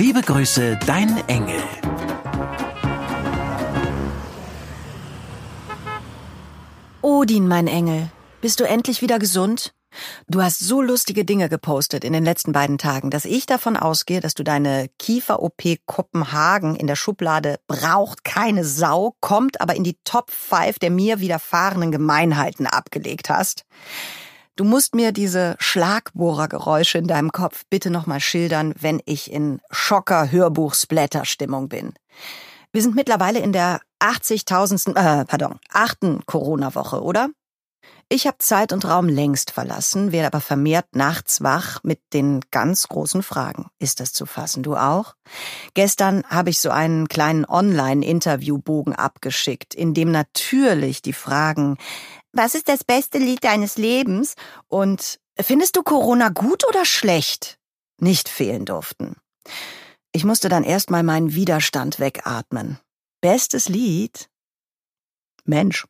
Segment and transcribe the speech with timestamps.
[0.00, 1.62] Liebe Grüße, dein Engel.
[7.02, 9.74] Odin, mein Engel, bist du endlich wieder gesund?
[10.26, 14.22] Du hast so lustige Dinge gepostet in den letzten beiden Tagen, dass ich davon ausgehe,
[14.22, 19.98] dass du deine Kiefer-OP Kopenhagen in der Schublade braucht keine Sau, kommt aber in die
[20.04, 23.66] Top 5 der mir widerfahrenen Gemeinheiten abgelegt hast.
[24.56, 31.68] Du musst mir diese Schlagbohrergeräusche in deinem Kopf bitte nochmal schildern, wenn ich in Schocker-Hörbuch-Splatter-Stimmung
[31.68, 31.94] bin.
[32.72, 34.90] Wir sind mittlerweile in der 80.000.
[34.96, 37.30] Äh, pardon, achten Corona-Woche, oder?
[38.12, 42.88] Ich habe Zeit und Raum längst verlassen, werde aber vermehrt nachts wach mit den ganz
[42.88, 43.70] großen Fragen.
[43.78, 44.64] Ist das zu fassen?
[44.64, 45.14] Du auch?
[45.74, 51.76] Gestern habe ich so einen kleinen Online-Interviewbogen abgeschickt, in dem natürlich die Fragen
[52.32, 54.34] Was ist das beste Lied deines Lebens?
[54.68, 57.58] und Findest du Corona gut oder schlecht?
[58.02, 59.16] nicht fehlen durften.
[60.12, 62.78] Ich musste dann erstmal meinen Widerstand wegatmen.
[63.20, 64.28] Bestes Lied?
[65.44, 65.86] Mensch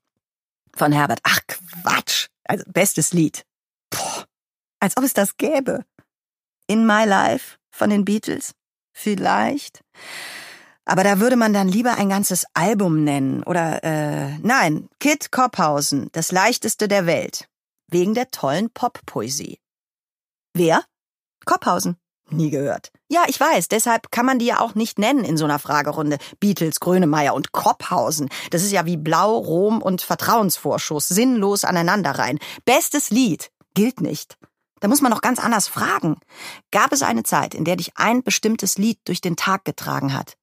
[0.77, 1.21] von Herbert.
[1.23, 2.29] Ach Quatsch.
[2.45, 3.45] Also bestes Lied.
[3.91, 4.25] Puh,
[4.81, 5.85] als ob es das gäbe.
[6.67, 8.53] In My Life von den Beatles?
[8.93, 9.83] Vielleicht.
[10.91, 13.45] Aber da würde man dann lieber ein ganzes Album nennen.
[13.45, 17.49] Oder, äh, nein, Kit Kopphausen, das leichteste der Welt.
[17.87, 19.61] Wegen der tollen Pop-Poesie.
[20.53, 20.83] Wer?
[21.45, 21.97] Kopphausen.
[22.31, 22.91] Nie gehört.
[23.09, 26.19] Ja, ich weiß, deshalb kann man die ja auch nicht nennen in so einer Fragerunde.
[26.41, 28.29] Beatles, Grönemeyer und Kopphausen.
[28.51, 31.07] Das ist ja wie Blau, Rom und Vertrauensvorschuss.
[31.07, 32.41] Sinnlos aneinanderreihen.
[32.65, 33.53] Bestes Lied.
[33.75, 34.39] Gilt nicht.
[34.81, 36.19] Da muss man noch ganz anders fragen.
[36.73, 40.37] Gab es eine Zeit, in der dich ein bestimmtes Lied durch den Tag getragen hat?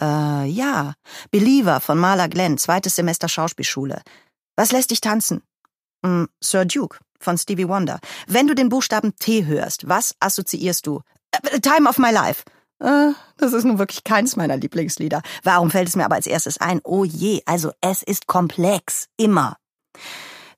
[0.00, 0.94] Äh, ja.
[1.30, 4.02] Believer von Marla Glenn, zweites Semester Schauspielschule.
[4.56, 5.42] Was lässt dich tanzen?
[6.04, 8.00] Hm, Sir Duke von Stevie Wonder.
[8.26, 11.00] Wenn du den Buchstaben T hörst, was assoziierst du?
[11.32, 12.44] Äh, Time of My Life.
[12.80, 15.22] Äh, das ist nun wirklich keins meiner Lieblingslieder.
[15.42, 16.80] Warum fällt es mir aber als erstes ein?
[16.84, 19.08] Oh je, also es ist komplex.
[19.16, 19.56] Immer.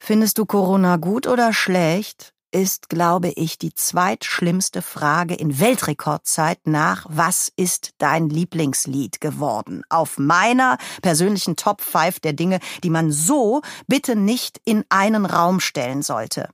[0.01, 2.33] Findest du Corona gut oder schlecht?
[2.57, 9.83] Ist, glaube ich, die zweitschlimmste Frage in Weltrekordzeit nach Was ist dein Lieblingslied geworden?
[9.91, 15.61] Auf meiner persönlichen Top 5 der Dinge, die man so bitte nicht in einen Raum
[15.61, 16.49] stellen sollte.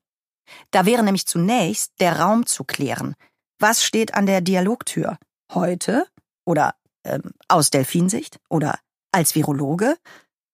[0.72, 3.14] Da wäre nämlich zunächst der Raum zu klären.
[3.60, 5.18] Was steht an der Dialogtür?
[5.54, 6.08] Heute?
[6.44, 6.74] Oder
[7.04, 8.40] ähm, aus Delfinsicht?
[8.48, 8.80] Oder
[9.12, 9.96] als Virologe?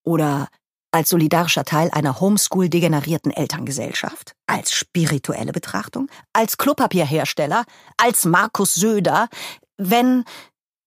[0.04, 0.48] Oder
[0.91, 4.32] als solidarischer Teil einer Homeschool-degenerierten Elterngesellschaft?
[4.47, 6.09] Als spirituelle Betrachtung?
[6.32, 7.65] Als Klopapierhersteller?
[7.97, 9.28] Als Markus Söder?
[9.76, 10.25] Wenn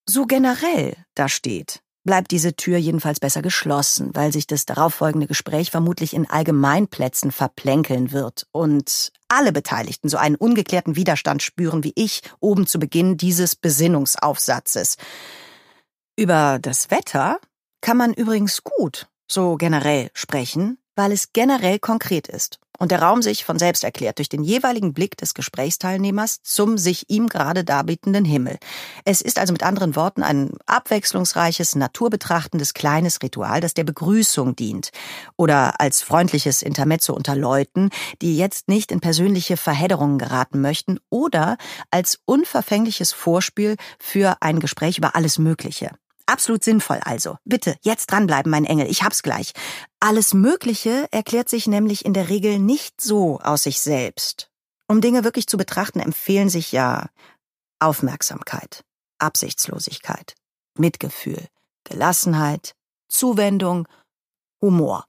[0.05, 5.71] so generell da steht, bleibt diese Tür jedenfalls besser geschlossen, weil sich das darauffolgende Gespräch
[5.71, 12.21] vermutlich in Allgemeinplätzen verplänkeln wird und alle Beteiligten so einen ungeklärten Widerstand spüren wie ich
[12.39, 14.97] oben zu Beginn dieses Besinnungsaufsatzes.
[16.17, 17.39] Über das Wetter
[17.81, 23.21] kann man übrigens gut, so generell, sprechen, weil es generell konkret ist und der Raum
[23.21, 28.25] sich von selbst erklärt durch den jeweiligen Blick des Gesprächsteilnehmers zum sich ihm gerade darbietenden
[28.25, 28.57] Himmel.
[29.05, 34.89] Es ist also mit anderen Worten ein abwechslungsreiches, naturbetrachtendes kleines Ritual, das der Begrüßung dient
[35.37, 37.91] oder als freundliches Intermezzo unter Leuten,
[38.23, 41.57] die jetzt nicht in persönliche Verhedderungen geraten möchten oder
[41.91, 45.91] als unverfängliches Vorspiel für ein Gespräch über alles Mögliche.
[46.31, 47.35] Absolut sinnvoll also.
[47.43, 49.51] Bitte, jetzt dranbleiben, mein Engel, ich hab's gleich.
[49.99, 54.49] Alles Mögliche erklärt sich nämlich in der Regel nicht so aus sich selbst.
[54.87, 57.09] Um Dinge wirklich zu betrachten, empfehlen sich ja
[57.79, 58.85] Aufmerksamkeit,
[59.19, 60.35] Absichtslosigkeit,
[60.77, 61.47] Mitgefühl,
[61.83, 62.75] Gelassenheit,
[63.09, 63.85] Zuwendung,
[64.61, 65.03] Humor.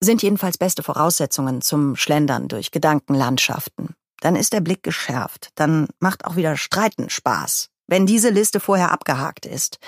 [0.00, 3.94] Sind jedenfalls beste Voraussetzungen zum Schlendern durch Gedankenlandschaften.
[4.20, 8.92] Dann ist der Blick geschärft, dann macht auch wieder Streiten Spaß wenn diese Liste vorher
[8.92, 9.78] abgehakt ist.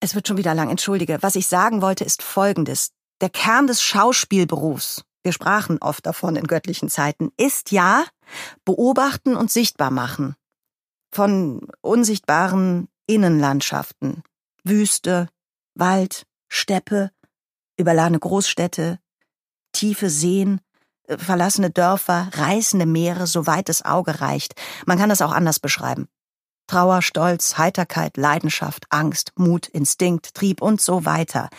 [0.00, 1.18] Es wird schon wieder lang, entschuldige.
[1.22, 2.90] Was ich sagen wollte, ist Folgendes.
[3.20, 8.04] Der Kern des Schauspielberufs, wir sprachen oft davon in göttlichen Zeiten, ist ja
[8.64, 10.34] beobachten und sichtbar machen.
[11.12, 14.22] Von unsichtbaren Innenlandschaften.
[14.64, 15.28] Wüste,
[15.74, 17.10] Wald, Steppe,
[17.76, 18.98] überladene Großstädte,
[19.72, 20.60] tiefe Seen,
[21.08, 24.54] Äh, verlassene Dörfer, reißende Meere, soweit das Auge reicht.
[24.86, 26.08] Man kann das auch anders beschreiben.
[26.72, 31.50] Trauer, Stolz, Heiterkeit, Leidenschaft, Angst, Mut, Instinkt, Trieb und so weiter.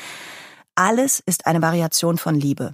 [0.74, 2.74] Alles ist eine Variation von Liebe,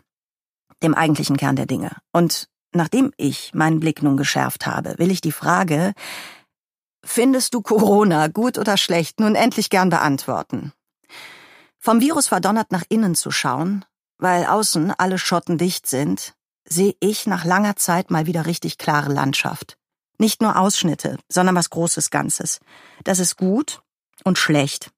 [0.82, 1.98] dem eigentlichen Kern der Dinge.
[2.14, 5.92] Und nachdem ich meinen Blick nun geschärft habe, will ich die Frage,
[7.04, 10.72] findest du Corona gut oder schlecht, nun endlich gern beantworten.
[11.78, 13.84] Vom Virus verdonnert nach innen zu schauen,
[14.18, 19.12] weil außen alle Schotten dicht sind, sehe ich nach langer Zeit mal wieder richtig klare
[19.12, 19.76] Landschaft.
[20.20, 22.60] Nicht nur Ausschnitte, sondern was Großes Ganzes.
[23.04, 23.82] Das ist gut
[24.24, 24.92] und schlecht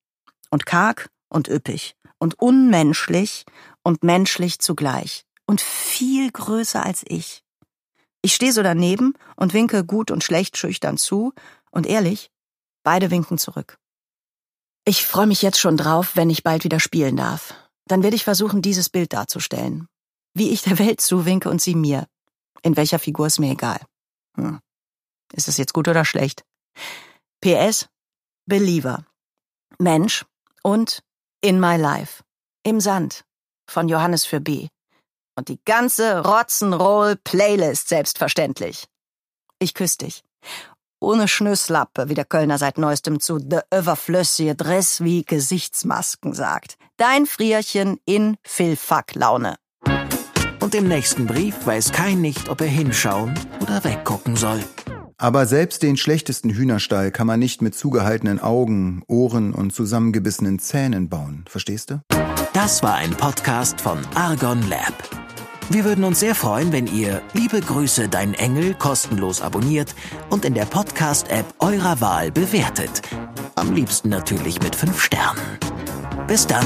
[0.49, 3.45] und karg und üppig und unmenschlich
[3.83, 7.43] und menschlich zugleich und viel größer als ich.
[8.23, 11.33] Ich stehe so daneben und winke gut und schlecht schüchtern zu
[11.69, 12.31] und ehrlich,
[12.83, 13.77] beide winken zurück.
[14.85, 17.53] Ich freue mich jetzt schon drauf, wenn ich bald wieder spielen darf.
[17.85, 19.87] Dann werde ich versuchen, dieses Bild darzustellen.
[20.33, 22.07] Wie ich der Welt zuwinke und sie mir.
[22.63, 23.79] In welcher Figur ist mir egal.
[24.35, 24.59] Hm.
[25.33, 26.43] Ist es jetzt gut oder schlecht?
[27.41, 27.87] PS,
[28.45, 29.05] Believer.
[29.79, 30.25] Mensch
[30.63, 31.03] und
[31.41, 32.23] In My Life.
[32.63, 33.23] Im Sand.
[33.69, 34.67] Von Johannes für B.
[35.35, 38.87] Und die ganze Rotzenroll-Playlist selbstverständlich.
[39.59, 40.23] Ich küsse dich.
[40.99, 46.77] Ohne Schnüsslappe, wie der Kölner seit neuestem zu The Overflössige Dress wie Gesichtsmasken sagt.
[46.97, 49.55] Dein Frierchen in Philfuck-Laune.
[50.59, 54.63] Und im nächsten Brief weiß kein nicht, ob er hinschauen oder weggucken soll.
[55.21, 61.09] Aber selbst den schlechtesten Hühnerstall kann man nicht mit zugehaltenen Augen, Ohren und zusammengebissenen Zähnen
[61.09, 61.45] bauen.
[61.47, 62.01] Verstehst du?
[62.53, 64.95] Das war ein Podcast von Argon Lab.
[65.69, 69.93] Wir würden uns sehr freuen, wenn ihr Liebe Grüße, dein Engel kostenlos abonniert
[70.31, 73.03] und in der Podcast-App eurer Wahl bewertet.
[73.53, 75.39] Am liebsten natürlich mit 5 Sternen.
[76.25, 76.65] Bis dann.